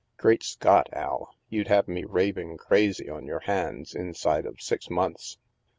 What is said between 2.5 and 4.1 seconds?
crazy on your hands,